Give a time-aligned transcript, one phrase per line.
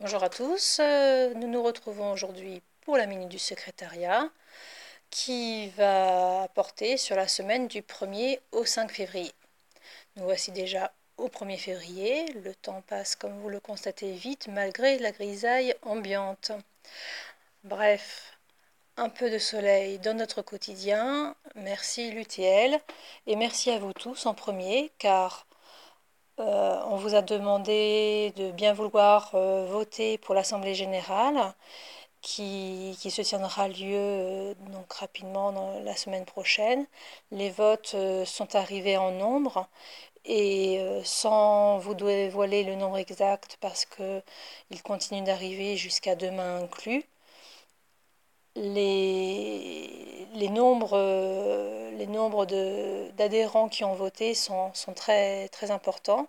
[0.00, 4.28] Bonjour à tous, euh, nous nous retrouvons aujourd'hui pour la minute du secrétariat
[5.08, 9.32] qui va porter sur la semaine du 1er au 5 février.
[10.16, 14.98] Nous voici déjà au 1er février, le temps passe comme vous le constatez vite malgré
[14.98, 16.50] la grisaille ambiante.
[17.62, 18.36] Bref,
[18.96, 22.80] un peu de soleil dans notre quotidien, merci l'UTL
[23.28, 25.46] et merci à vous tous en premier car
[26.40, 31.54] euh, on vous a demandé de bien vouloir euh, voter pour l'Assemblée générale
[32.22, 36.86] qui, se tiendra lieu euh, donc rapidement dans la semaine prochaine.
[37.30, 39.68] Les votes sont arrivés en nombre
[40.24, 47.04] et sans vous dévoiler le nombre exact parce qu'il continue d'arriver jusqu'à demain inclus.
[48.56, 50.96] Les, les nombres
[51.96, 52.46] les nombres
[53.16, 56.28] d'adhérents qui ont voté sont, très, très importants,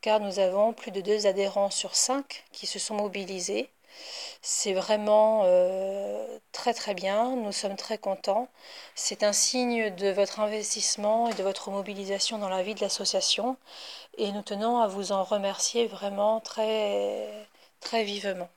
[0.00, 3.70] car nous avons plus de deux adhérents sur cinq qui se sont mobilisés.
[4.42, 8.48] C'est vraiment euh, très très bien, nous sommes très contents.
[8.94, 13.56] C'est un signe de votre investissement et de votre mobilisation dans la vie de l'association
[14.18, 17.28] et nous tenons à vous en remercier vraiment très
[17.80, 18.48] très vivement.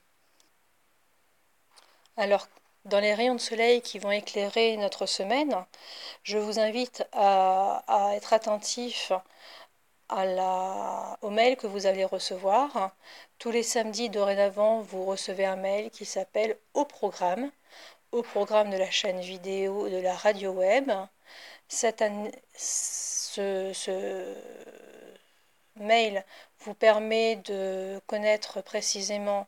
[2.17, 2.47] Alors
[2.85, 5.65] dans les rayons de soleil qui vont éclairer notre semaine,
[6.23, 7.83] je vous invite à,
[8.15, 9.11] être attentif
[10.09, 12.91] à la, au mail que vous allez recevoir.
[13.39, 17.51] Tous les samedis dorénavant, vous recevez un mail qui s'appelle Au programme,
[18.11, 20.91] au programme de la chaîne vidéo de la radio web.
[21.67, 22.03] Cette
[22.55, 24.35] ce, ce
[25.77, 26.23] mail
[26.59, 29.47] vous permet de connaître précisément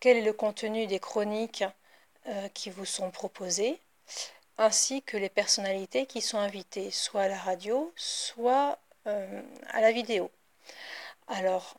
[0.00, 1.64] quel est le contenu des chroniques
[2.26, 3.80] euh, qui vous sont proposées,
[4.58, 9.90] ainsi que les personnalités qui sont invitées, soit à la radio, soit euh, à la
[9.90, 10.30] vidéo.
[11.28, 11.78] Alors,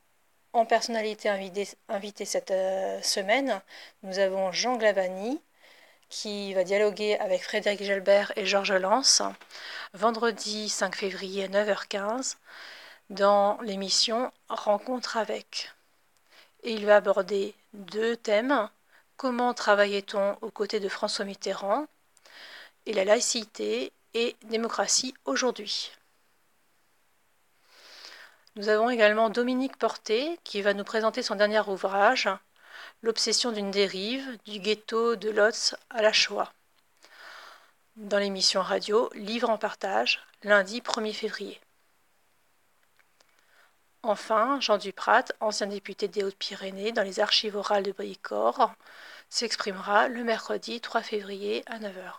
[0.53, 3.61] en personnalité invitée, cette euh, semaine,
[4.03, 5.39] nous avons Jean Glavani,
[6.09, 9.21] qui va dialoguer avec Frédéric Gelbert et Georges Lance,
[9.93, 12.37] vendredi 5 février à 9h15,
[13.11, 15.71] dans l'émission Rencontre avec.
[16.63, 18.69] Et il va aborder deux thèmes
[19.21, 21.85] Comment travaillait-on aux côtés de François Mitterrand
[22.87, 25.91] et la laïcité et démocratie aujourd'hui
[28.55, 32.29] Nous avons également Dominique Porté qui va nous présenter son dernier ouvrage,
[33.03, 36.51] L'obsession d'une dérive, du ghetto de Lotz à la Shoah.
[37.97, 41.61] Dans l'émission radio Livre en partage, lundi 1er février.
[44.03, 48.71] Enfin, Jean Duprat, ancien député des Hautes-Pyrénées dans les archives orales de Bricorps,
[49.29, 52.13] s'exprimera le mercredi 3 février à 9h.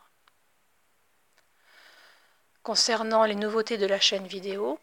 [2.62, 4.78] Concernant les nouveautés de la chaîne vidéo,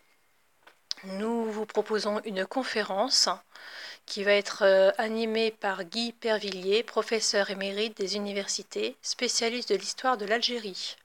[1.05, 3.29] nous vous proposons une conférence
[4.05, 10.17] qui va être euh, animée par Guy Pervillier, professeur émérite des universités, spécialiste de l'histoire
[10.17, 10.97] de l'Algérie.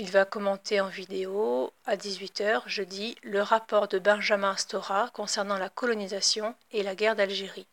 [0.00, 5.70] Il va commenter en vidéo à 18h jeudi le rapport de Benjamin Stora concernant la
[5.70, 7.66] colonisation et la guerre d'Algérie.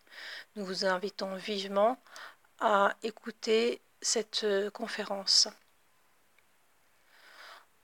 [0.56, 2.00] Nous vous invitons vivement
[2.60, 5.50] à écouter cette euh, conférence.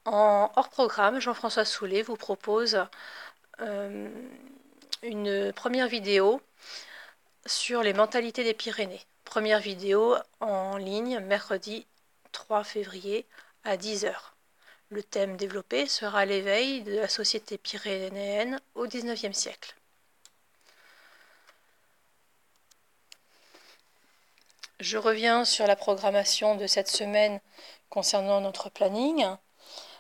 [0.05, 2.83] En hors programme, Jean-François Soulet vous propose
[3.59, 4.09] euh,
[5.03, 6.41] une première vidéo
[7.45, 9.05] sur les mentalités des Pyrénées.
[9.23, 11.85] Première vidéo en ligne mercredi
[12.31, 13.27] 3 février
[13.63, 14.13] à 10h.
[14.89, 19.75] Le thème développé sera l'éveil de la société pyrénéenne au XIXe siècle.
[24.79, 27.39] Je reviens sur la programmation de cette semaine
[27.89, 29.25] concernant notre planning.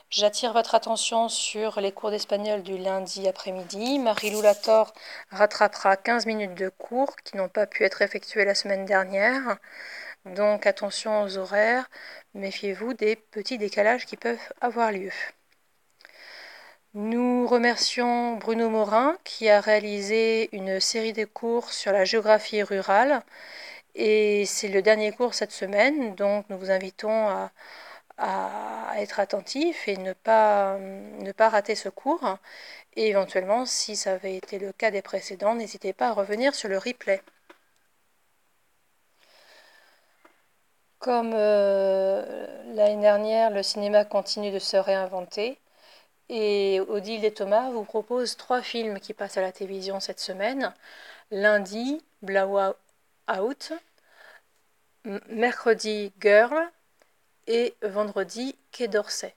[0.09, 3.99] J'attire votre attention sur les cours d'espagnol du lundi après-midi.
[3.99, 4.91] Marie-Lou Lator
[5.29, 9.57] rattrapera 15 minutes de cours qui n'ont pas pu être effectués la semaine dernière.
[10.25, 11.89] Donc attention aux horaires,
[12.33, 15.11] méfiez-vous des petits décalages qui peuvent avoir lieu.
[16.93, 23.23] Nous remercions Bruno Morin qui a réalisé une série de cours sur la géographie rurale
[23.95, 27.51] et c'est le dernier cours cette semaine, donc nous vous invitons à,
[28.97, 32.37] être attentifs et ne pas, ne pas rater ce cours.
[32.95, 36.69] Et éventuellement, si ça avait été le cas des précédents, n'hésitez pas à revenir sur
[36.69, 37.21] le replay.
[41.01, 42.45] Comme euh,
[42.75, 45.57] l'année dernière, le cinéma continue de se réinventer.
[46.29, 50.73] Et Odile et Thomas vous propose trois films qui passent à la télévision cette semaine.
[51.31, 52.75] Lundi, Blaua
[53.35, 53.73] Out,
[55.29, 56.69] mercredi Girl
[57.47, 59.33] et vendredi Quai d'Orsay.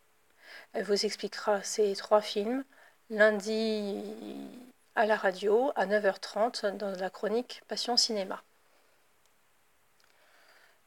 [0.74, 2.62] Elle vous expliquera ces trois films.
[3.08, 4.02] Lundi
[4.96, 8.42] à la radio à 9h30 dans la chronique Passion Cinéma.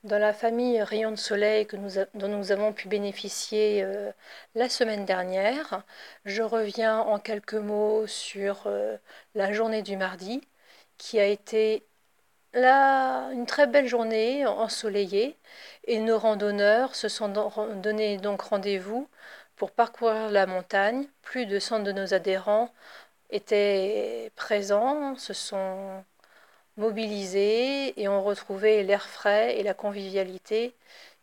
[0.04, 1.68] Dans la famille Rayon de Soleil
[2.14, 4.12] dont nous avons pu bénéficier euh,
[4.56, 5.84] la semaine dernière,
[6.26, 8.98] je reviens en quelques mots sur euh,
[9.36, 10.42] la journée du mardi,
[10.98, 11.86] qui a été
[12.54, 15.38] une très belle journée ensoleillée,
[15.86, 19.10] et nos randonneurs se sont donné donc rendez-vous
[19.56, 21.08] pour parcourir la montagne.
[21.22, 22.72] Plus de 100 de nos adhérents
[23.32, 26.04] étaient présents, se sont
[26.78, 30.74] mobilisés et ont retrouvé l'air frais et la convivialité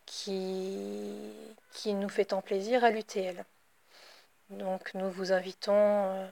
[0.06, 1.32] qui,
[1.72, 3.44] qui nous fait tant plaisir à l'UTL.
[4.50, 6.26] Donc nous vous invitons euh,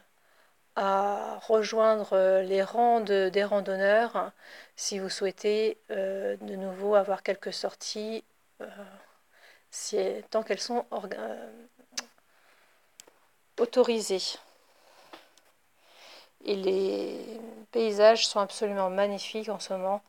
[0.77, 4.33] à rejoindre euh, les rangs des randonneurs
[4.77, 8.25] si vous souhaitez euh, de nouveau avoir quelques sorties
[10.31, 10.85] tant qu'elles sont
[13.59, 14.39] autorisées.
[16.45, 17.19] Et les
[17.71, 20.03] paysages sont absolument magnifiques en ce moment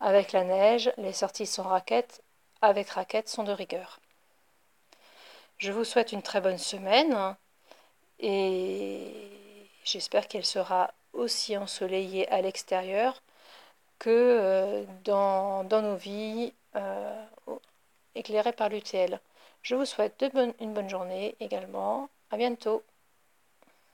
[0.00, 0.92] avec la neige.
[0.96, 2.22] Les sorties sans raquettes,
[2.62, 4.00] avec raquettes, sont de rigueur.
[5.58, 7.36] Je vous souhaite une très bonne semaine
[8.20, 9.12] et
[9.84, 13.22] j'espère qu'elle sera aussi ensoleillée à l'extérieur
[13.98, 17.24] que euh, dans, nos vies euh,
[18.14, 19.20] éclairées par l'UTL.
[19.62, 20.24] Je vous souhaite
[20.60, 22.08] une bonne journée également.
[22.30, 22.82] À bientôt.